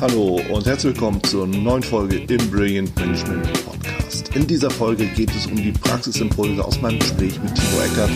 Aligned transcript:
Hallo 0.00 0.40
und 0.50 0.64
herzlich 0.64 0.94
willkommen 0.94 1.22
zur 1.24 1.46
neuen 1.46 1.82
Folge 1.82 2.20
im 2.20 2.50
Brilliant 2.50 2.96
Management 2.96 3.52
Podcast. 3.66 4.34
In 4.34 4.46
dieser 4.46 4.70
Folge 4.70 5.04
geht 5.04 5.30
es 5.36 5.44
um 5.44 5.56
die 5.56 5.72
Praxisimpulse 5.72 6.64
aus 6.64 6.80
meinem 6.80 6.98
Gespräch 7.00 7.38
mit 7.42 7.54
Timo 7.54 7.82
Eckert 7.82 8.10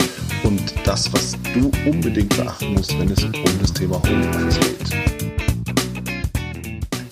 und 0.45 0.63
das, 0.87 1.13
was 1.13 1.37
du 1.53 1.71
unbedingt 1.87 2.35
beachten 2.39 2.73
musst, 2.73 2.99
wenn 2.99 3.11
es 3.11 3.23
um 3.23 3.33
das 3.61 3.71
Thema 3.75 4.01
Homeoffice 4.03 4.61
geht. 4.61 4.97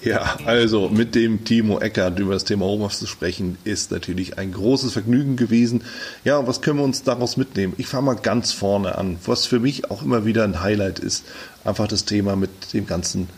Ja, 0.00 0.38
also 0.46 0.88
mit 0.88 1.14
dem 1.14 1.44
Timo 1.44 1.78
Eckert 1.78 2.18
über 2.18 2.32
das 2.32 2.44
Thema 2.44 2.64
Homeoffice 2.64 3.00
zu 3.00 3.06
sprechen, 3.06 3.58
ist 3.64 3.90
natürlich 3.90 4.38
ein 4.38 4.52
großes 4.52 4.94
Vergnügen 4.94 5.36
gewesen. 5.36 5.84
Ja, 6.24 6.46
was 6.46 6.62
können 6.62 6.78
wir 6.78 6.84
uns 6.84 7.02
daraus 7.02 7.36
mitnehmen? 7.36 7.74
Ich 7.76 7.88
fange 7.88 8.06
mal 8.06 8.16
ganz 8.16 8.52
vorne 8.52 8.96
an. 8.96 9.18
Was 9.26 9.44
für 9.44 9.60
mich 9.60 9.90
auch 9.90 10.02
immer 10.02 10.24
wieder 10.24 10.44
ein 10.44 10.62
Highlight 10.62 10.98
ist, 10.98 11.24
einfach 11.62 11.88
das 11.88 12.06
Thema 12.06 12.36
mit 12.36 12.72
dem 12.72 12.86
ganzen 12.86 13.28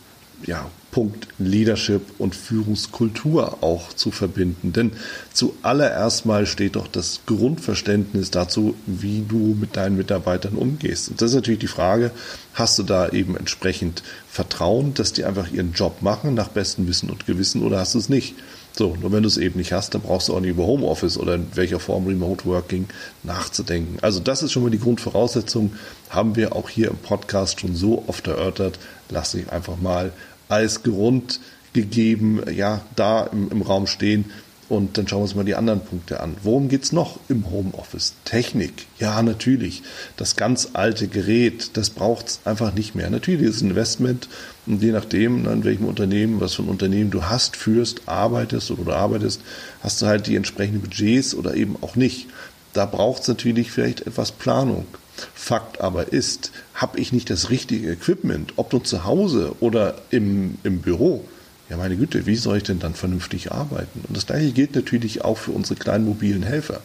ja, 0.47 0.71
Punkt 0.91 1.27
Leadership 1.39 2.03
und 2.18 2.37
Führungskultur 2.37 3.64
auch 3.64 3.93
zu 3.95 4.13
verbinden. 4.13 4.73
Denn 4.73 4.93
zuallererst 5.32 6.25
mal 6.25 6.46
steht 6.46 6.77
doch 6.77 6.87
das 6.87 7.23
Grundverständnis 7.27 8.31
dazu, 8.31 8.77
wie 8.87 9.25
du 9.29 9.57
mit 9.59 9.77
deinen 9.77 9.96
Mitarbeitern 9.96 10.54
umgehst. 10.54 11.09
Und 11.09 11.21
das 11.21 11.31
ist 11.31 11.35
natürlich 11.35 11.59
die 11.59 11.67
Frage, 11.67 12.13
hast 12.53 12.79
du 12.79 12.85
da 12.85 13.09
eben 13.09 13.37
entsprechend 13.37 14.04
Vertrauen, 14.29 14.95
dass 14.95 15.13
die 15.13 15.25
einfach 15.25 15.51
ihren 15.51 15.73
Job 15.73 16.01
machen 16.01 16.35
nach 16.35 16.49
bestem 16.49 16.87
Wissen 16.87 17.11
und 17.11 17.26
Gewissen 17.26 17.65
oder 17.65 17.81
hast 17.81 17.95
du 17.95 17.99
es 17.99 18.09
nicht? 18.09 18.37
So, 18.76 18.96
nur 19.01 19.13
wenn 19.13 19.23
du 19.23 19.29
es 19.29 19.37
eben 19.37 19.59
nicht 19.59 19.73
hast, 19.73 19.95
dann 19.95 20.03
brauchst 20.03 20.29
du 20.29 20.35
auch 20.35 20.40
nicht 20.40 20.51
über 20.51 20.67
Homeoffice 20.67 21.17
oder 21.17 21.37
in 21.37 21.46
welcher 21.54 21.79
Form 21.79 22.07
Remote 22.07 22.45
Working 22.45 22.87
nachzudenken. 23.23 23.99
Also 24.01 24.18
das 24.18 24.43
ist 24.43 24.53
schon 24.53 24.65
mal 24.65 24.71
die 24.71 24.81
Grundvoraussetzung, 24.81 25.73
haben 26.11 26.35
wir 26.35 26.57
auch 26.57 26.68
hier 26.68 26.89
im 26.89 26.96
Podcast 26.96 27.61
schon 27.61 27.76
so 27.76 28.04
oft 28.09 28.26
erörtert. 28.26 28.79
Lass 29.11 29.32
dich 29.32 29.51
einfach 29.53 29.76
mal 29.81 30.13
als 30.48 30.82
Grund 30.82 31.40
gegeben, 31.72 32.41
ja, 32.55 32.83
da 32.97 33.25
im, 33.25 33.50
im 33.50 33.62
Raum 33.62 33.87
stehen. 33.87 34.27
Und 34.70 34.97
dann 34.97 35.06
schauen 35.06 35.20
wir 35.20 35.25
uns 35.25 35.34
mal 35.34 35.45
die 35.45 35.56
anderen 35.56 35.81
Punkte 35.81 36.20
an. 36.20 36.36
Worum 36.42 36.69
geht 36.69 36.84
es 36.84 36.92
noch 36.92 37.20
im 37.28 37.51
Homeoffice? 37.51 38.14
Technik. 38.25 38.86
Ja, 38.98 39.23
natürlich. 39.23 39.83
Das 40.17 40.36
ganz 40.36 40.70
alte 40.73 41.06
Gerät, 41.06 41.77
das 41.77 41.91
braucht 41.91 42.28
es 42.28 42.41
einfach 42.47 42.73
nicht 42.73 42.95
mehr. 42.95 43.11
Natürlich 43.11 43.42
ist 43.42 43.56
es 43.56 43.62
ein 43.62 43.70
Investment 43.70 44.28
und 44.67 44.83
je 44.83 44.92
nachdem, 44.92 45.47
in 45.47 45.64
welchem 45.64 45.84
Unternehmen, 45.84 46.41
was 46.41 46.55
für 46.55 46.62
ein 46.62 46.69
Unternehmen 46.69 47.11
du 47.11 47.25
hast, 47.25 47.56
führst, 47.56 48.03
arbeitest 48.06 48.70
oder 48.70 48.97
arbeitest, 48.97 49.42
hast 49.83 50.01
du 50.01 50.06
halt 50.06 50.27
die 50.27 50.36
entsprechenden 50.36 50.81
Budgets 50.81 51.34
oder 51.34 51.55
eben 51.55 51.77
auch 51.83 51.95
nicht. 51.95 52.29
Da 52.75 52.86
braucht 52.86 53.22
es 53.22 53.28
natürlich 53.28 53.70
vielleicht 53.70 54.06
etwas 54.06 54.33
Planung. 54.33 54.86
Fakt 55.33 55.80
aber 55.80 56.12
ist, 56.12 56.50
habe 56.75 56.98
ich 56.98 57.12
nicht 57.12 57.30
das 57.30 57.48
richtige 57.48 57.91
Equipment, 57.91 58.55
ob 58.56 58.72
nur 58.72 58.83
zu 58.83 59.05
Hause 59.05 59.55
oder 59.61 59.94
im, 60.11 60.58
im 60.64 60.80
Büro, 60.80 61.25
ja 61.70 61.77
meine 61.77 61.97
Güte, 61.97 62.27
wie 62.27 62.34
soll 62.34 62.58
ich 62.58 62.62
denn 62.64 62.80
dann 62.80 62.95
vernünftig 62.95 63.52
arbeiten? 63.52 64.00
Und 64.06 64.17
das 64.17 64.27
gleiche 64.27 64.50
gilt 64.50 64.75
natürlich 64.75 65.25
auch 65.25 65.39
für 65.39 65.52
unsere 65.52 65.78
kleinen 65.78 66.05
mobilen 66.05 66.42
Helfer. 66.42 66.80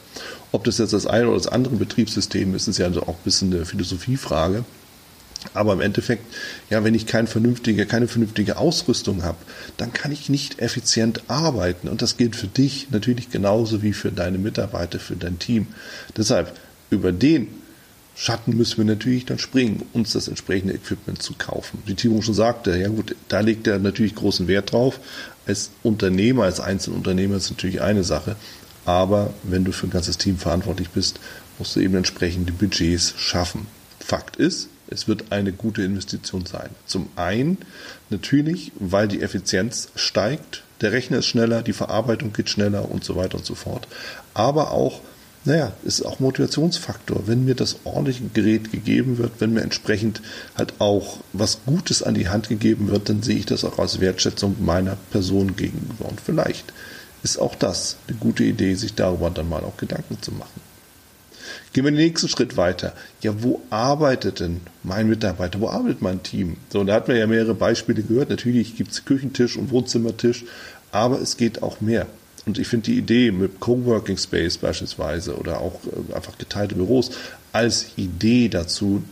Ob 0.52 0.64
das 0.64 0.78
jetzt 0.78 0.94
das 0.94 1.08
eine 1.08 1.28
oder 1.28 1.38
das 1.38 1.48
andere 1.48 1.76
Betriebssystem 1.76 2.54
ist, 2.56 2.68
ist 2.68 2.78
ja 2.78 2.86
also 2.86 3.02
auch 3.02 3.16
ein 3.16 3.24
bisschen 3.24 3.54
eine 3.54 3.66
Philosophiefrage. 3.66 4.64
Aber 5.54 5.74
im 5.74 5.82
Endeffekt, 5.82 6.26
ja, 6.70 6.84
wenn 6.84 6.94
ich 6.94 7.06
keine 7.06 7.28
vernünftige, 7.28 7.86
keine 7.86 8.08
vernünftige 8.08 8.58
Ausrüstung 8.58 9.24
habe, 9.24 9.38
dann 9.78 9.94
kann 9.94 10.12
ich 10.12 10.30
nicht 10.30 10.60
effizient 10.60 11.24
arbeiten. 11.30 11.88
Und 11.88 12.02
das 12.02 12.18
gilt 12.18 12.36
für 12.36 12.48
dich 12.48 12.88
natürlich 12.92 13.30
genauso 13.30 13.82
wie 13.82 13.94
für 13.94 14.12
deine 14.12 14.38
Mitarbeiter, 14.38 15.00
für 15.00 15.16
dein 15.16 15.40
Team. 15.40 15.68
Deshalb, 16.18 16.54
über 16.90 17.12
den 17.12 17.48
Schatten 18.16 18.58
müssen 18.58 18.80
wir 18.80 18.86
natürlich 18.86 19.26
dann 19.26 19.40
springen, 19.40 19.86
uns 19.94 20.12
das 20.12 20.28
entsprechende 20.28 20.74
Equipment 20.74 21.22
zu 21.22 21.36
kaufen. 21.38 21.82
Wie 21.86 21.96
Timo 21.96 22.22
schon 22.22 22.34
sagte, 22.34 22.78
ja 22.78 22.90
gut, 22.90 23.16
da 23.30 23.40
legt 23.40 23.66
er 23.66 23.80
natürlich 23.80 24.14
großen 24.14 24.50
Wert 24.50 24.74
drauf. 24.74 25.00
Als 25.48 25.72
Unternehmer, 25.84 26.44
als 26.44 26.60
Einzelunternehmer 26.60 27.38
ist 27.38 27.50
natürlich 27.50 27.82
eine 27.82 28.04
Sache. 28.04 28.36
Aber 28.84 29.34
wenn 29.44 29.64
du 29.64 29.72
für 29.72 29.88
ein 29.88 29.92
ganzes 29.92 30.18
Team 30.18 30.38
verantwortlich 30.38 30.90
bist, 30.90 31.20
musst 31.60 31.78
du 31.78 31.80
eben 31.80 31.96
entsprechende 31.96 32.52
Budgets 32.52 33.14
schaffen. 33.18 33.68
Fakt 34.02 34.36
ist, 34.36 34.68
es 34.92 35.08
wird 35.08 35.32
eine 35.32 35.52
gute 35.52 35.84
Investition 35.84 36.46
sein. 36.46 36.70
Zum 36.86 37.10
einen 37.16 37.60
natürlich, 38.10 38.72
weil 38.80 39.08
die 39.08 39.22
Effizienz 39.22 39.90
steigt, 39.96 40.64
der 40.82 40.92
Rechner 40.92 41.20
ist 41.20 41.28
schneller, 41.28 41.62
die 41.62 41.74
Verarbeitung 41.74 42.34
geht 42.34 42.50
schneller 42.50 42.90
und 42.90 43.04
so 43.04 43.16
weiter 43.16 43.38
und 43.38 43.46
so 43.46 43.56
fort. 43.56 43.88
Aber 44.34 44.72
auch, 44.72 45.02
naja, 45.46 45.74
ist 45.84 46.04
auch 46.04 46.20
Motivationsfaktor. 46.20 47.28
Wenn 47.28 47.46
mir 47.46 47.56
das 47.56 47.78
ordentliche 47.84 48.24
Gerät 48.34 48.72
gegeben 48.72 49.18
wird, 49.18 49.34
wenn 49.40 49.54
mir 49.54 49.62
entsprechend 49.62 50.22
halt 50.58 50.74
auch 50.80 51.18
was 51.34 51.60
Gutes 51.66 52.02
an 52.02 52.14
die 52.14 52.30
Hand 52.30 52.50
gegeben 52.50 52.90
wird, 52.90 53.10
dann 53.10 53.22
sehe 53.22 53.38
ich 53.38 53.46
das 53.46 53.66
auch 53.66 53.78
als 53.80 54.00
Wertschätzung 54.00 54.56
meiner 54.60 54.98
Person 55.12 55.56
gegenüber. 55.56 56.08
Und 56.08 56.22
vielleicht 56.22 56.74
ist 57.24 57.40
auch 57.40 57.56
das 57.56 57.98
eine 58.08 58.18
gute 58.18 58.44
Idee, 58.44 58.76
sich 58.76 58.96
darüber 58.96 59.30
dann 59.30 59.50
mal 59.50 59.64
auch 59.64 59.78
Gedanken 59.78 60.22
zu 60.22 60.32
machen. 60.32 60.69
Gehen 61.74 61.84
wir 61.84 61.92
den 61.92 61.98
nächsten 61.98 62.28
Schritt 62.28 62.58
weiter. 62.58 62.94
Ja, 63.22 63.44
wo 63.44 63.62
arbeitet 63.70 64.40
denn 64.40 64.62
mein 64.84 65.08
Mitarbeiter? 65.08 65.62
Wo 65.62 65.70
arbeitet 65.70 66.02
mein 66.02 66.24
Team? 66.24 66.58
So, 66.70 66.80
und 66.80 66.88
da 66.88 66.96
hat 66.96 67.08
man 67.08 67.18
ja 67.18 67.28
mehrere 67.28 67.54
Beispiele 67.54 68.02
gehört. 68.02 68.30
Natürlich 68.30 68.76
gibt 68.76 68.92
es 68.92 69.06
Küchentisch 69.06 69.56
und 69.56 69.72
Wohnzimmertisch, 69.72 70.46
aber 70.92 71.22
es 71.22 71.38
geht 71.38 71.62
auch 71.62 71.80
mehr. 71.80 72.08
Und 72.46 72.58
ich 72.58 72.68
finde 72.68 72.86
die 72.86 72.98
Idee 72.98 73.32
mit 73.32 73.60
Coworking 73.60 74.18
Space 74.18 74.58
beispielsweise 74.58 75.36
oder 75.38 75.62
auch 75.62 75.80
äh, 75.86 76.16
einfach 76.16 76.38
geteilte 76.38 76.76
Büros 76.76 77.12
als 77.54 77.88
Idee 77.98 78.50
dazu 78.50 79.04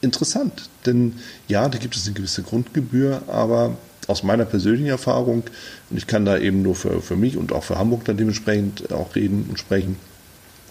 interessant. 0.00 0.68
Denn 0.86 1.14
ja, 1.46 1.68
da 1.68 1.78
gibt 1.78 1.94
es 1.94 2.06
eine 2.06 2.14
gewisse 2.14 2.42
Grundgebühr, 2.42 3.22
aber 3.28 3.76
aus 4.08 4.22
meiner 4.22 4.44
persönlichen 4.44 4.88
Erfahrung, 4.88 5.44
und 5.90 5.96
ich 5.96 6.06
kann 6.06 6.24
da 6.24 6.36
eben 6.38 6.62
nur 6.62 6.74
für, 6.74 7.00
für 7.00 7.16
mich 7.16 7.36
und 7.36 7.52
auch 7.52 7.62
für 7.62 7.78
Hamburg 7.78 8.04
dann 8.04 8.16
dementsprechend 8.16 8.92
auch 8.92 9.14
reden 9.14 9.46
und 9.48 9.58
sprechen, 9.58 9.96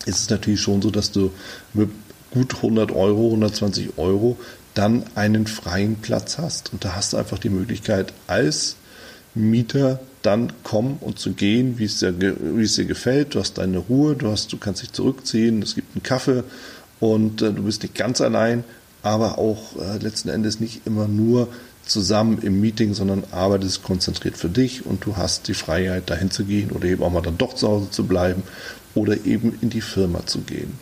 ist 0.09 0.21
es 0.21 0.29
natürlich 0.29 0.61
schon 0.61 0.81
so, 0.81 0.89
dass 0.89 1.11
du 1.11 1.31
mit 1.73 1.89
gut 2.31 2.55
100 2.55 2.91
Euro, 2.91 3.27
120 3.27 3.97
Euro 3.97 4.37
dann 4.73 5.03
einen 5.15 5.47
freien 5.47 5.95
Platz 5.97 6.37
hast. 6.37 6.73
Und 6.73 6.85
da 6.85 6.95
hast 6.95 7.13
du 7.13 7.17
einfach 7.17 7.39
die 7.39 7.49
Möglichkeit, 7.49 8.13
als 8.27 8.75
Mieter 9.35 9.99
dann 10.21 10.51
kommen 10.63 10.97
und 11.01 11.19
zu 11.19 11.33
gehen, 11.33 11.79
wie 11.79 11.85
es 11.85 11.99
dir, 11.99 12.13
wie 12.19 12.63
es 12.63 12.75
dir 12.75 12.85
gefällt. 12.85 13.35
Du 13.35 13.39
hast 13.39 13.57
deine 13.57 13.77
Ruhe, 13.77 14.15
du, 14.15 14.29
hast, 14.29 14.51
du 14.51 14.57
kannst 14.57 14.81
dich 14.81 14.91
zurückziehen, 14.91 15.61
es 15.61 15.75
gibt 15.75 15.95
einen 15.95 16.03
Kaffee 16.03 16.43
und 16.99 17.41
äh, 17.41 17.53
du 17.53 17.63
bist 17.63 17.83
nicht 17.83 17.95
ganz 17.95 18.19
allein, 18.21 18.63
aber 19.01 19.37
auch 19.37 19.75
äh, 19.77 19.97
letzten 19.97 20.29
Endes 20.29 20.59
nicht 20.59 20.81
immer 20.85 21.07
nur 21.07 21.47
zusammen 21.89 22.39
im 22.39 22.61
Meeting, 22.61 22.93
sondern 22.93 23.23
arbeitest 23.31 23.83
konzentriert 23.83 24.37
für 24.37 24.49
dich 24.49 24.85
und 24.85 25.05
du 25.05 25.17
hast 25.17 25.47
die 25.47 25.53
Freiheit, 25.53 26.09
dahin 26.09 26.31
zu 26.31 26.45
gehen 26.45 26.71
oder 26.71 26.85
eben 26.85 27.03
auch 27.03 27.11
mal 27.11 27.21
dann 27.21 27.37
doch 27.37 27.55
zu 27.55 27.67
Hause 27.67 27.89
zu 27.89 28.05
bleiben 28.05 28.43
oder 28.95 29.25
eben 29.25 29.57
in 29.61 29.69
die 29.69 29.81
Firma 29.81 30.25
zu 30.25 30.41
gehen. 30.41 30.73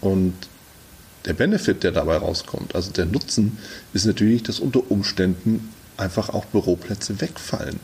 Und 0.00 0.34
der 1.24 1.34
Benefit, 1.34 1.84
der 1.84 1.92
dabei 1.92 2.16
rauskommt, 2.16 2.74
also 2.74 2.90
der 2.90 3.06
Nutzen, 3.06 3.58
ist 3.92 4.06
natürlich, 4.06 4.42
dass 4.42 4.60
unter 4.60 4.90
Umständen 4.90 5.70
einfach 5.96 6.30
auch 6.30 6.44
Büroplätze 6.46 7.20
wegfallen. 7.20 7.78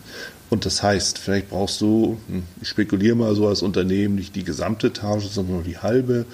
Und 0.50 0.64
das 0.64 0.82
heißt, 0.82 1.18
vielleicht 1.18 1.50
brauchst 1.50 1.80
du, 1.80 2.18
hm, 2.28 2.42
ich 2.60 2.68
spekuliere 2.68 3.14
mal 3.14 3.34
so 3.34 3.46
als 3.46 3.62
Unternehmen, 3.62 4.14
nicht 4.14 4.34
die 4.34 4.44
gesamte 4.44 4.88
Etage, 4.88 5.26
sondern 5.26 5.56
nur 5.56 5.64
die 5.64 5.78
halbe 5.78 6.24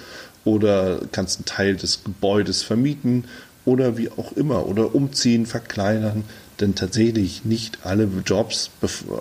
oder 0.45 1.01
kannst 1.11 1.39
einen 1.39 1.45
Teil 1.45 1.75
des 1.75 2.03
Gebäudes 2.03 2.63
vermieten 2.63 3.25
oder 3.65 3.97
wie 3.97 4.09
auch 4.11 4.31
immer 4.33 4.67
oder 4.67 4.95
umziehen, 4.95 5.45
verkleinern. 5.45 6.23
Denn 6.59 6.75
tatsächlich 6.75 7.43
nicht 7.43 7.79
alle 7.83 8.07
Jobs 8.25 8.69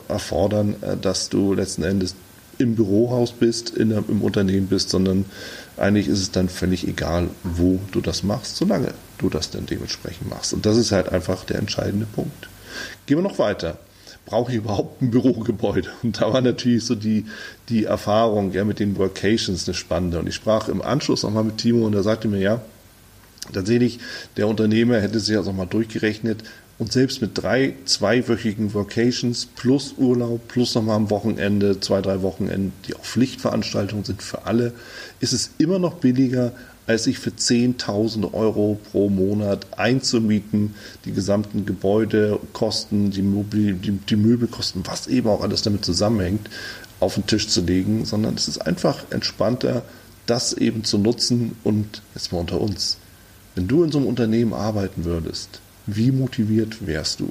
erfordern, 0.08 0.76
äh, 0.82 0.96
dass 0.96 1.30
du 1.30 1.54
letzten 1.54 1.82
Endes 1.82 2.14
im 2.58 2.76
Bürohaus 2.76 3.32
bist, 3.32 3.70
in, 3.70 3.90
im 3.90 4.22
Unternehmen 4.22 4.68
bist, 4.68 4.90
sondern 4.90 5.24
eigentlich 5.76 6.06
ist 6.06 6.20
es 6.20 6.30
dann 6.30 6.48
völlig 6.48 6.86
egal, 6.86 7.28
wo 7.42 7.80
du 7.90 8.00
das 8.00 8.22
machst, 8.22 8.56
solange 8.56 8.94
du 9.18 9.28
das 9.28 9.50
dann 9.50 9.66
dementsprechend 9.66 10.30
machst. 10.30 10.52
Und 10.52 10.66
das 10.66 10.76
ist 10.76 10.92
halt 10.92 11.08
einfach 11.08 11.44
der 11.44 11.58
entscheidende 11.58 12.06
Punkt. 12.06 12.48
Gehen 13.06 13.18
wir 13.18 13.22
noch 13.22 13.38
weiter. 13.38 13.78
Brauche 14.26 14.52
ich 14.52 14.58
überhaupt 14.58 15.02
ein 15.02 15.10
Bürogebäude? 15.10 15.88
Und 16.02 16.20
da 16.20 16.32
war 16.32 16.40
natürlich 16.40 16.84
so 16.84 16.94
die, 16.94 17.26
die 17.68 17.84
Erfahrung 17.84 18.52
ja, 18.52 18.64
mit 18.64 18.78
den 18.78 18.96
Workations 18.96 19.66
eine 19.68 19.74
spannende. 19.74 20.18
Und 20.18 20.28
ich 20.28 20.34
sprach 20.34 20.68
im 20.68 20.80
Anschluss 20.80 21.24
nochmal 21.24 21.44
mit 21.44 21.58
Timo 21.58 21.86
und 21.86 21.94
er 21.94 22.02
sagte 22.02 22.28
mir, 22.28 22.38
ja, 22.38 22.62
tatsächlich, 23.52 23.98
der 24.36 24.48
Unternehmer 24.48 25.00
hätte 25.00 25.20
sich 25.20 25.36
also 25.36 25.52
mal 25.52 25.66
durchgerechnet, 25.66 26.44
und 26.78 26.92
selbst 26.92 27.22
mit 27.22 27.40
drei 27.40 27.74
zweiwöchigen 27.84 28.74
Vocations 28.74 29.46
plus 29.46 29.94
Urlaub, 29.96 30.48
plus 30.48 30.74
nochmal 30.74 30.96
am 30.96 31.10
Wochenende, 31.10 31.78
zwei, 31.80 32.00
drei 32.00 32.22
Wochenenden, 32.22 32.72
die 32.86 32.94
auch 32.96 33.04
Pflichtveranstaltungen 33.04 34.04
sind 34.04 34.22
für 34.22 34.46
alle, 34.46 34.72
ist 35.20 35.32
es 35.32 35.50
immer 35.58 35.78
noch 35.78 35.94
billiger, 35.94 36.52
als 36.86 37.04
sich 37.04 37.18
für 37.18 37.30
10.000 37.30 38.34
Euro 38.34 38.78
pro 38.90 39.08
Monat 39.08 39.78
einzumieten, 39.78 40.74
die 41.04 41.12
gesamten 41.12 41.64
Gebäudekosten, 41.64 43.10
die, 43.10 43.22
Mobil, 43.22 43.74
die, 43.74 43.92
die 43.92 44.16
Möbelkosten, 44.16 44.82
was 44.84 45.06
eben 45.06 45.28
auch 45.28 45.42
alles 45.42 45.62
damit 45.62 45.84
zusammenhängt, 45.84 46.50
auf 47.00 47.14
den 47.14 47.26
Tisch 47.26 47.48
zu 47.48 47.62
legen, 47.62 48.04
sondern 48.04 48.34
es 48.34 48.48
ist 48.48 48.58
einfach 48.58 49.04
entspannter, 49.10 49.82
das 50.26 50.52
eben 50.52 50.84
zu 50.84 50.98
nutzen 50.98 51.56
und 51.64 52.02
jetzt 52.14 52.32
mal 52.32 52.40
unter 52.40 52.60
uns. 52.60 52.98
Wenn 53.54 53.68
du 53.68 53.84
in 53.84 53.92
so 53.92 53.98
einem 53.98 54.08
Unternehmen 54.08 54.52
arbeiten 54.52 55.04
würdest, 55.04 55.60
wie 55.86 56.10
motiviert 56.10 56.86
wärst 56.86 57.20
du? 57.20 57.30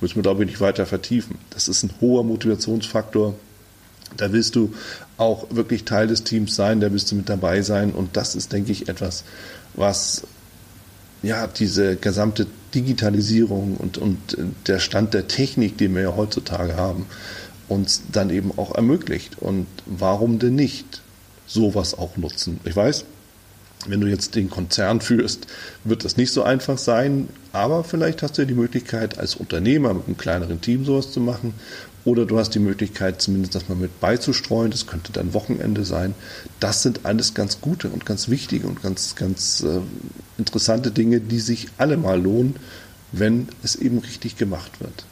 Müssen 0.00 0.16
wir, 0.16 0.22
glaube 0.22 0.44
ich, 0.44 0.50
nicht 0.50 0.60
weiter 0.60 0.86
vertiefen. 0.86 1.38
Das 1.50 1.68
ist 1.68 1.82
ein 1.82 1.90
hoher 2.00 2.24
Motivationsfaktor. 2.24 3.34
Da 4.16 4.32
willst 4.32 4.54
du 4.54 4.72
auch 5.16 5.46
wirklich 5.50 5.84
Teil 5.84 6.06
des 6.06 6.22
Teams 6.22 6.54
sein, 6.54 6.80
da 6.80 6.92
willst 6.92 7.10
du 7.10 7.16
mit 7.16 7.28
dabei 7.28 7.62
sein. 7.62 7.92
Und 7.92 8.16
das 8.16 8.34
ist, 8.34 8.52
denke 8.52 8.72
ich, 8.72 8.88
etwas, 8.88 9.24
was 9.74 10.22
ja 11.22 11.46
diese 11.46 11.96
gesamte 11.96 12.46
Digitalisierung 12.74 13.76
und, 13.76 13.98
und 13.98 14.36
der 14.66 14.78
Stand 14.78 15.14
der 15.14 15.28
Technik, 15.28 15.78
den 15.78 15.94
wir 15.94 16.02
ja 16.02 16.16
heutzutage 16.16 16.76
haben, 16.76 17.06
uns 17.68 18.02
dann 18.12 18.30
eben 18.30 18.52
auch 18.56 18.74
ermöglicht. 18.74 19.38
Und 19.40 19.66
warum 19.86 20.38
denn 20.38 20.54
nicht 20.54 21.02
sowas 21.46 21.96
auch 21.96 22.16
nutzen? 22.16 22.60
Ich 22.64 22.76
weiß, 22.76 23.04
wenn 23.88 24.00
du 24.00 24.06
jetzt 24.06 24.34
den 24.34 24.50
Konzern 24.50 25.00
führst, 25.00 25.46
wird 25.84 26.04
das 26.04 26.16
nicht 26.16 26.32
so 26.32 26.42
einfach 26.42 26.78
sein, 26.78 27.28
aber 27.52 27.84
vielleicht 27.84 28.22
hast 28.22 28.36
du 28.36 28.42
ja 28.42 28.48
die 28.48 28.54
Möglichkeit, 28.54 29.18
als 29.18 29.36
Unternehmer 29.36 29.94
mit 29.94 30.06
einem 30.06 30.16
kleineren 30.16 30.60
Team 30.60 30.84
sowas 30.84 31.12
zu 31.12 31.20
machen. 31.20 31.54
Oder 32.04 32.24
du 32.24 32.38
hast 32.38 32.50
die 32.50 32.60
Möglichkeit, 32.60 33.20
zumindest 33.20 33.56
das 33.56 33.68
mal 33.68 33.74
mit 33.74 33.98
beizustreuen. 33.98 34.70
Das 34.70 34.86
könnte 34.86 35.10
dann 35.12 35.34
Wochenende 35.34 35.84
sein. 35.84 36.14
Das 36.60 36.82
sind 36.82 37.00
alles 37.04 37.34
ganz 37.34 37.60
gute 37.60 37.88
und 37.88 38.06
ganz 38.06 38.28
wichtige 38.28 38.68
und 38.68 38.80
ganz, 38.80 39.16
ganz 39.16 39.64
äh, 39.64 39.80
interessante 40.38 40.92
Dinge, 40.92 41.20
die 41.20 41.40
sich 41.40 41.66
alle 41.78 41.96
mal 41.96 42.20
lohnen, 42.20 42.54
wenn 43.10 43.48
es 43.64 43.74
eben 43.74 43.98
richtig 43.98 44.36
gemacht 44.36 44.80
wird. 44.80 45.04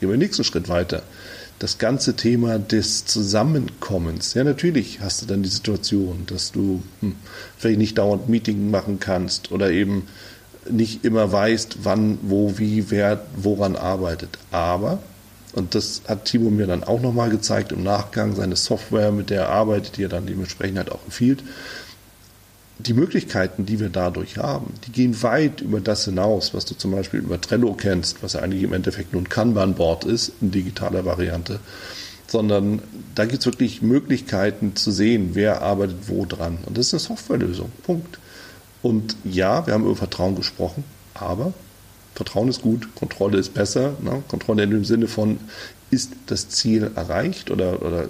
Gehen 0.00 0.08
wir 0.08 0.16
den 0.16 0.20
nächsten 0.20 0.42
Schritt 0.42 0.68
weiter 0.68 1.04
das 1.58 1.78
ganze 1.78 2.16
Thema 2.16 2.58
des 2.58 3.06
Zusammenkommens. 3.06 4.34
Ja, 4.34 4.44
natürlich 4.44 5.00
hast 5.00 5.22
du 5.22 5.26
dann 5.26 5.42
die 5.42 5.48
Situation, 5.48 6.24
dass 6.26 6.52
du 6.52 6.82
hm, 7.00 7.16
vielleicht 7.56 7.78
nicht 7.78 7.98
dauernd 7.98 8.28
Meeting 8.28 8.70
machen 8.70 9.00
kannst 9.00 9.52
oder 9.52 9.70
eben 9.70 10.06
nicht 10.70 11.04
immer 11.04 11.30
weißt, 11.30 11.78
wann, 11.84 12.18
wo, 12.22 12.58
wie, 12.58 12.90
wer 12.90 13.24
woran 13.36 13.76
arbeitet. 13.76 14.38
Aber, 14.50 14.98
und 15.52 15.74
das 15.74 16.02
hat 16.08 16.26
Timo 16.26 16.50
mir 16.50 16.66
dann 16.66 16.84
auch 16.84 17.00
nochmal 17.00 17.30
gezeigt 17.30 17.72
im 17.72 17.82
Nachgang, 17.82 18.34
seine 18.34 18.56
Software, 18.56 19.12
mit 19.12 19.30
der 19.30 19.42
er 19.42 19.48
arbeitet, 19.50 19.96
die 19.96 20.04
er 20.04 20.08
dann 20.08 20.26
dementsprechend 20.26 20.78
halt 20.78 20.92
auch 20.92 21.04
empfiehlt, 21.04 21.42
die 22.78 22.92
Möglichkeiten, 22.92 23.64
die 23.64 23.80
wir 23.80 23.88
dadurch 23.88 24.36
haben, 24.36 24.74
die 24.86 24.92
gehen 24.92 25.22
weit 25.22 25.62
über 25.62 25.80
das 25.80 26.04
hinaus, 26.04 26.52
was 26.52 26.66
du 26.66 26.74
zum 26.74 26.90
Beispiel 26.90 27.20
über 27.20 27.40
Trello 27.40 27.72
kennst, 27.74 28.22
was 28.22 28.34
ja 28.34 28.40
eigentlich 28.40 28.62
im 28.62 28.72
Endeffekt 28.72 29.12
nur 29.12 29.22
ein 29.22 29.28
Kanban-Board 29.28 30.04
ist, 30.04 30.32
in 30.40 30.50
digitaler 30.50 31.04
Variante, 31.04 31.60
sondern 32.26 32.82
da 33.14 33.24
gibt 33.24 33.40
es 33.40 33.46
wirklich 33.46 33.80
Möglichkeiten 33.80 34.76
zu 34.76 34.90
sehen, 34.90 35.30
wer 35.32 35.62
arbeitet 35.62 36.08
wo 36.08 36.26
dran. 36.26 36.58
Und 36.66 36.76
das 36.76 36.88
ist 36.88 36.94
eine 36.94 37.00
Softwarelösung. 37.00 37.70
Punkt. 37.84 38.18
Und 38.82 39.16
ja, 39.24 39.66
wir 39.66 39.74
haben 39.74 39.84
über 39.84 39.96
Vertrauen 39.96 40.36
gesprochen, 40.36 40.84
aber 41.14 41.54
Vertrauen 42.14 42.48
ist 42.48 42.62
gut, 42.62 42.94
Kontrolle 42.94 43.38
ist 43.38 43.54
besser. 43.54 43.94
Ne? 44.02 44.22
Kontrolle 44.28 44.64
in 44.64 44.70
dem 44.70 44.84
Sinne 44.84 45.08
von, 45.08 45.38
ist 45.90 46.12
das 46.26 46.48
Ziel 46.48 46.90
erreicht 46.94 47.50
oder, 47.50 47.82
oder 47.82 48.08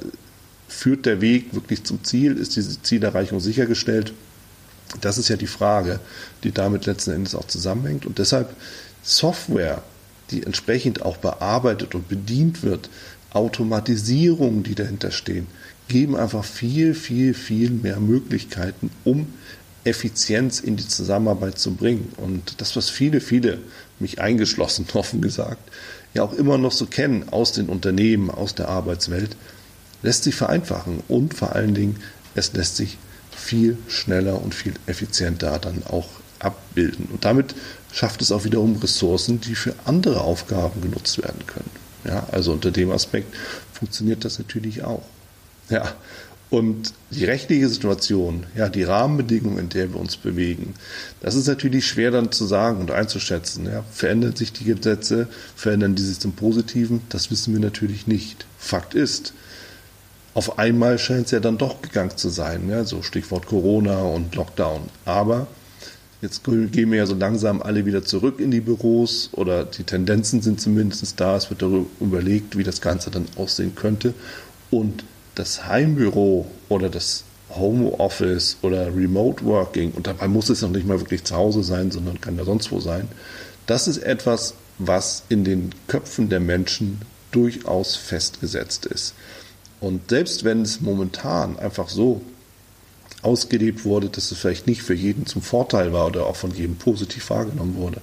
führt 0.68 1.06
der 1.06 1.20
Weg 1.20 1.54
wirklich 1.54 1.84
zum 1.84 2.02
Ziel? 2.04 2.36
Ist 2.36 2.56
diese 2.56 2.82
Zielerreichung 2.82 3.40
sichergestellt? 3.40 4.12
Das 5.00 5.18
ist 5.18 5.28
ja 5.28 5.36
die 5.36 5.46
Frage, 5.46 6.00
die 6.44 6.52
damit 6.52 6.86
letzten 6.86 7.12
Endes 7.12 7.34
auch 7.34 7.46
zusammenhängt. 7.46 8.06
Und 8.06 8.18
deshalb 8.18 8.54
Software, 9.02 9.82
die 10.30 10.42
entsprechend 10.42 11.02
auch 11.02 11.16
bearbeitet 11.16 11.94
und 11.94 12.08
bedient 12.08 12.62
wird, 12.62 12.88
Automatisierungen, 13.30 14.62
die 14.62 14.74
dahinter 14.74 15.10
stehen, 15.10 15.46
geben 15.88 16.16
einfach 16.16 16.44
viel, 16.44 16.94
viel, 16.94 17.34
viel 17.34 17.70
mehr 17.70 18.00
Möglichkeiten, 18.00 18.90
um 19.04 19.26
Effizienz 19.84 20.58
in 20.60 20.76
die 20.76 20.88
Zusammenarbeit 20.88 21.58
zu 21.58 21.74
bringen. 21.74 22.12
Und 22.16 22.60
das, 22.60 22.74
was 22.76 22.90
viele, 22.90 23.20
viele, 23.20 23.58
mich 23.98 24.20
eingeschlossen, 24.20 24.86
offen 24.94 25.20
gesagt, 25.20 25.70
ja 26.14 26.22
auch 26.22 26.32
immer 26.32 26.58
noch 26.58 26.72
so 26.72 26.86
kennen 26.86 27.28
aus 27.30 27.52
den 27.52 27.68
Unternehmen, 27.68 28.30
aus 28.30 28.54
der 28.54 28.68
Arbeitswelt, 28.68 29.36
lässt 30.02 30.24
sich 30.24 30.34
vereinfachen 30.34 31.02
und 31.08 31.34
vor 31.34 31.54
allen 31.54 31.74
Dingen, 31.74 31.96
es 32.34 32.52
lässt 32.52 32.76
sich 32.76 32.98
viel 33.36 33.78
schneller 33.88 34.42
und 34.42 34.54
viel 34.54 34.74
effizienter 34.86 35.58
dann 35.58 35.82
auch 35.84 36.08
abbilden. 36.38 37.06
Und 37.12 37.24
damit 37.24 37.54
schafft 37.92 38.22
es 38.22 38.32
auch 38.32 38.44
wiederum 38.44 38.76
Ressourcen, 38.76 39.40
die 39.40 39.54
für 39.54 39.74
andere 39.84 40.20
Aufgaben 40.20 40.80
genutzt 40.80 41.22
werden 41.22 41.46
können. 41.46 41.70
Ja, 42.04 42.26
also 42.30 42.52
unter 42.52 42.70
dem 42.70 42.90
Aspekt 42.90 43.34
funktioniert 43.72 44.24
das 44.24 44.38
natürlich 44.38 44.84
auch. 44.84 45.02
Ja, 45.68 45.94
und 46.48 46.92
die 47.10 47.24
rechtliche 47.24 47.68
Situation, 47.68 48.46
ja, 48.54 48.68
die 48.68 48.84
Rahmenbedingungen, 48.84 49.58
in 49.58 49.68
der 49.68 49.92
wir 49.92 49.98
uns 49.98 50.16
bewegen, 50.16 50.74
das 51.20 51.34
ist 51.34 51.48
natürlich 51.48 51.86
schwer 51.86 52.12
dann 52.12 52.30
zu 52.30 52.46
sagen 52.46 52.80
und 52.80 52.92
einzuschätzen. 52.92 53.66
Ja. 53.66 53.84
Verändern 53.90 54.36
sich 54.36 54.52
die 54.52 54.64
Gesetze, 54.64 55.26
verändern 55.56 55.96
die 55.96 56.02
sich 56.02 56.20
zum 56.20 56.32
Positiven? 56.32 57.00
Das 57.08 57.32
wissen 57.32 57.52
wir 57.52 57.60
natürlich 57.60 58.06
nicht. 58.06 58.46
Fakt 58.58 58.94
ist, 58.94 59.32
auf 60.36 60.58
einmal 60.58 60.98
scheint 60.98 61.24
es 61.24 61.30
ja 61.30 61.40
dann 61.40 61.56
doch 61.56 61.80
gegangen 61.80 62.14
zu 62.14 62.28
sein, 62.28 62.68
ja, 62.68 62.84
so 62.84 63.00
Stichwort 63.00 63.46
Corona 63.46 64.02
und 64.02 64.34
Lockdown. 64.34 64.82
Aber 65.06 65.46
jetzt 66.20 66.44
gehen 66.44 66.90
wir 66.90 66.98
ja 66.98 67.06
so 67.06 67.14
langsam 67.14 67.62
alle 67.62 67.86
wieder 67.86 68.04
zurück 68.04 68.38
in 68.38 68.50
die 68.50 68.60
Büros 68.60 69.30
oder 69.32 69.64
die 69.64 69.84
Tendenzen 69.84 70.42
sind 70.42 70.60
zumindest 70.60 71.18
da. 71.18 71.36
Es 71.36 71.48
wird 71.48 71.62
darüber 71.62 71.86
überlegt, 72.00 72.58
wie 72.58 72.64
das 72.64 72.82
Ganze 72.82 73.10
dann 73.10 73.24
aussehen 73.36 73.74
könnte. 73.76 74.12
Und 74.70 75.04
das 75.36 75.68
Heimbüro 75.68 76.44
oder 76.68 76.90
das 76.90 77.24
Homeoffice 77.48 78.58
oder 78.60 78.94
Remote 78.94 79.42
Working, 79.42 79.92
und 79.92 80.06
dabei 80.06 80.28
muss 80.28 80.50
es 80.50 80.60
noch 80.60 80.68
nicht 80.68 80.86
mal 80.86 81.00
wirklich 81.00 81.24
zu 81.24 81.34
Hause 81.34 81.62
sein, 81.62 81.90
sondern 81.90 82.20
kann 82.20 82.36
ja 82.36 82.44
sonst 82.44 82.70
wo 82.70 82.78
sein, 82.78 83.08
das 83.64 83.88
ist 83.88 84.02
etwas, 84.02 84.52
was 84.76 85.22
in 85.30 85.44
den 85.44 85.70
Köpfen 85.88 86.28
der 86.28 86.40
Menschen 86.40 87.00
durchaus 87.30 87.96
festgesetzt 87.96 88.84
ist. 88.84 89.14
Und 89.80 90.10
selbst 90.10 90.44
wenn 90.44 90.62
es 90.62 90.80
momentan 90.80 91.58
einfach 91.58 91.88
so 91.88 92.22
ausgelebt 93.22 93.84
wurde, 93.84 94.08
dass 94.08 94.30
es 94.30 94.38
vielleicht 94.38 94.66
nicht 94.66 94.82
für 94.82 94.94
jeden 94.94 95.26
zum 95.26 95.42
Vorteil 95.42 95.92
war 95.92 96.06
oder 96.06 96.26
auch 96.26 96.36
von 96.36 96.54
jedem 96.54 96.76
positiv 96.76 97.28
wahrgenommen 97.30 97.76
wurde, 97.76 98.00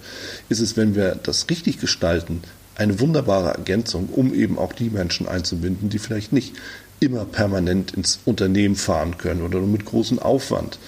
ist 0.50 0.60
es, 0.60 0.76
wenn 0.78 0.96
wir 0.96 1.16
das 1.16 1.50
richtig 1.50 1.80
gestalten, 1.80 2.42
eine 2.76 3.00
wunderbare 3.00 3.50
Ergänzung, 3.50 4.10
um 4.10 4.34
eben 4.34 4.58
auch 4.58 4.74
die 4.74 4.90
Menschen 4.90 5.28
einzubinden, 5.28 5.90
die 5.90 6.00
vielleicht 6.00 6.34
nicht 6.34 6.54
immer 7.00 7.26
permanent 7.26 7.92
ins 7.92 8.20
Unternehmen 8.26 8.76
fahren 8.76 9.18
können 9.18 9.42
oder 9.42 9.60
nur 9.60 9.68
mit 9.68 9.86
großem 9.86 10.20
Aufwand, 10.20 10.80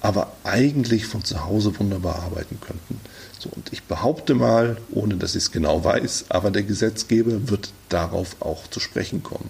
aber 0.00 0.32
eigentlich 0.44 1.06
von 1.06 1.24
zu 1.24 1.44
Hause 1.44 1.78
wunderbar 1.78 2.22
arbeiten 2.22 2.58
könnten. 2.60 3.00
So, 3.38 3.50
und 3.50 3.72
ich 3.72 3.84
behaupte 3.84 4.34
mal, 4.34 4.76
ohne 4.90 5.16
dass 5.16 5.34
ich 5.34 5.44
es 5.44 5.52
genau 5.52 5.84
weiß, 5.84 6.26
aber 6.28 6.50
der 6.50 6.62
Gesetzgeber 6.62 7.48
wird 7.48 7.72
darauf 7.88 8.36
auch 8.40 8.68
zu 8.68 8.80
sprechen 8.80 9.22
kommen. 9.22 9.48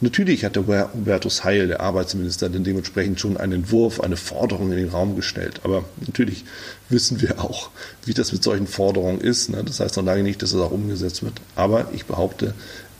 Natürlich 0.00 0.44
hat 0.44 0.56
der 0.56 0.66
Hubertus 0.66 1.42
Heil, 1.42 1.68
der 1.68 1.80
Arbeitsminister, 1.80 2.50
dann 2.50 2.64
dementsprechend 2.64 3.18
schon 3.18 3.38
einen 3.38 3.52
Entwurf, 3.52 4.00
eine 4.00 4.18
Forderung 4.18 4.70
in 4.70 4.76
den 4.76 4.90
Raum 4.90 5.16
gestellt. 5.16 5.60
Aber 5.62 5.84
natürlich 6.06 6.44
wissen 6.90 7.22
wir 7.22 7.40
auch, 7.40 7.70
wie 8.04 8.12
das 8.12 8.32
mit 8.32 8.42
solchen 8.42 8.66
Forderungen 8.66 9.22
ist. 9.22 9.48
Ne? 9.48 9.64
Das 9.64 9.80
heißt 9.80 9.96
noch 9.96 10.04
lange 10.04 10.22
nicht, 10.22 10.42
dass 10.42 10.52
es 10.52 10.60
auch 10.60 10.70
umgesetzt 10.70 11.22
wird. 11.22 11.40
Aber 11.54 11.88
ich 11.94 12.04
behaupte, 12.04 12.52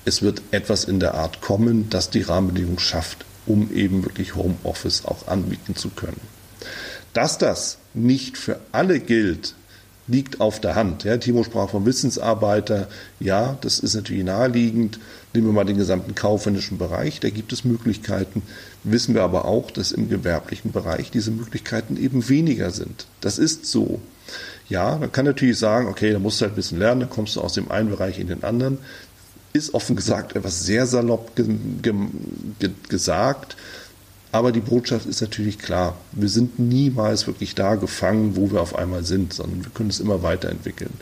es 0.07 0.23
wird 0.23 0.41
etwas 0.53 0.85
in 0.85 0.99
der 0.99 1.15
Art 1.15 1.43
kommen, 1.43 1.91
das 1.91 2.09
die 2.09 2.23
Rahmenbedingungen 2.23 2.79
schafft, 2.79 3.27
um 3.45 3.71
eben 3.75 4.05
wirklich 4.05 4.35
Homeoffice 4.35 5.05
auch 5.05 5.29
anbieten 5.29 5.77
zu 5.77 5.91
können. 5.91 6.21
Dass 7.13 7.37
das 7.37 7.77
nicht 7.93 8.39
für 8.39 8.59
alle 8.73 9.01
gilt, 9.01 9.55
liegt 10.09 10.41
auf 10.41 10.61
der 10.61 10.75
Hand. 10.75 11.05
Ja, 11.05 11.17
Timo 11.17 11.43
sprach 11.43 11.71
vom 11.71 11.87
Wissensarbeiter. 11.87 12.89
Ja, 13.19 13.59
das 13.61 13.79
ist 13.79 13.95
natürlich 13.95 14.25
naheliegend. 14.25 14.99
Nehmen 15.35 15.49
wir 15.49 15.53
mal 15.53 15.65
den 15.65 15.77
gesamten 15.77 16.15
kaufmännischen 16.15 16.79
Bereich. 16.79 17.21
Da 17.21 17.31
gibt 17.31 17.53
es 17.53 17.65
Möglichkeiten. 17.65 18.43
Wissen 18.85 19.15
wir 19.15 19.23
aber 19.23 19.47
auch, 19.47 19.71
dass 19.71 19.93
im 19.93 20.09
gewerblichen 20.09 20.73
Bereich 20.73 21.11
diese 21.11 21.31
Möglichkeiten 21.31 21.97
eben 21.97 22.29
weniger 22.29 22.71
sind. 22.71 23.07
Das 23.21 23.39
ist 23.39 23.67
so. 23.67 24.01
Ja, 24.69 24.97
man 24.97 25.13
kann 25.13 25.25
natürlich 25.25 25.59
sagen, 25.59 25.89
okay, 25.89 26.13
da 26.13 26.19
musst 26.19 26.41
du 26.41 26.45
halt 26.45 26.53
ein 26.53 26.57
bisschen 26.57 26.79
lernen, 26.79 27.01
dann 27.01 27.11
kommst 27.11 27.37
du 27.37 27.41
aus 27.41 27.53
dem 27.53 27.71
einen 27.71 27.91
Bereich 27.91 28.19
in 28.19 28.29
den 28.29 28.43
anderen. 28.43 28.79
Ist 29.53 29.75
offen 29.75 29.97
gesagt 29.97 30.37
etwas 30.37 30.65
sehr 30.65 30.87
salopp 30.87 31.35
ge 31.35 31.47
ge 31.83 32.71
gesagt. 32.89 33.57
Aber 34.37 34.53
die 34.53 34.61
Botschaft 34.61 35.07
ist 35.07 35.23
natürlich 35.23 35.59
klar. 35.59 35.97
Wir 36.13 36.29
sind 36.29 36.59
niemals 36.59 37.27
wirklich 37.27 37.55
da 37.55 37.75
gefangen, 37.77 38.37
wo 38.37 38.53
wir 38.53 38.61
auf 38.61 38.77
einmal 38.77 39.03
sind, 39.03 39.33
sondern 39.33 39.65
wir 39.65 39.71
können 39.71 39.89
es 39.89 39.99
immer 39.99 40.23
weiterentwickeln. 40.23 40.93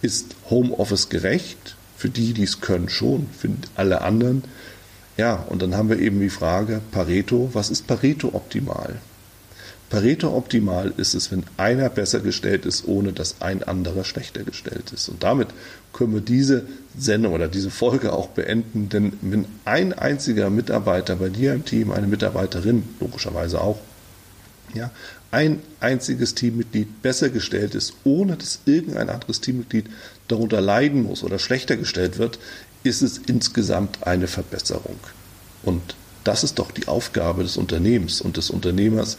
Ist 0.00 0.34
Homeoffice 0.48 1.10
gerecht? 1.10 1.76
Für 1.98 2.08
die, 2.08 2.32
die 2.32 2.44
es 2.44 2.62
können, 2.62 2.88
schon. 2.88 3.26
Für 3.38 3.50
alle 3.74 4.00
anderen. 4.00 4.44
Ja, 5.18 5.44
und 5.50 5.60
dann 5.60 5.76
haben 5.76 5.90
wir 5.90 5.98
eben 5.98 6.18
die 6.20 6.30
Frage, 6.30 6.80
Pareto, 6.92 7.50
was 7.52 7.68
ist 7.68 7.86
Pareto 7.86 8.30
optimal? 8.32 9.02
Pareto 9.92 10.34
optimal 10.34 10.94
ist 10.96 11.12
es, 11.12 11.30
wenn 11.30 11.44
einer 11.58 11.90
besser 11.90 12.20
gestellt 12.20 12.64
ist, 12.64 12.88
ohne 12.88 13.12
dass 13.12 13.42
ein 13.42 13.62
anderer 13.62 14.04
schlechter 14.04 14.42
gestellt 14.42 14.90
ist. 14.90 15.10
Und 15.10 15.22
damit 15.22 15.48
können 15.92 16.14
wir 16.14 16.22
diese 16.22 16.64
Sendung 16.96 17.34
oder 17.34 17.46
diese 17.46 17.70
Folge 17.70 18.14
auch 18.14 18.28
beenden, 18.28 18.88
denn 18.88 19.12
wenn 19.20 19.44
ein 19.66 19.92
einziger 19.92 20.48
Mitarbeiter 20.48 21.16
bei 21.16 21.28
dir 21.28 21.52
im 21.52 21.66
Team, 21.66 21.92
eine 21.92 22.06
Mitarbeiterin 22.06 22.84
logischerweise 23.00 23.60
auch, 23.60 23.80
ja, 24.72 24.90
ein 25.30 25.60
einziges 25.80 26.34
Teammitglied 26.34 27.02
besser 27.02 27.28
gestellt 27.28 27.74
ist, 27.74 27.92
ohne 28.04 28.38
dass 28.38 28.60
irgendein 28.64 29.10
anderes 29.10 29.42
Teammitglied 29.42 29.90
darunter 30.26 30.62
leiden 30.62 31.02
muss 31.02 31.22
oder 31.22 31.38
schlechter 31.38 31.76
gestellt 31.76 32.16
wird, 32.16 32.38
ist 32.82 33.02
es 33.02 33.18
insgesamt 33.18 34.06
eine 34.06 34.26
Verbesserung. 34.26 34.96
Und 35.62 35.96
das 36.24 36.44
ist 36.44 36.58
doch 36.58 36.70
die 36.70 36.88
Aufgabe 36.88 37.42
des 37.42 37.58
Unternehmens 37.58 38.22
und 38.22 38.38
des 38.38 38.48
Unternehmers, 38.48 39.18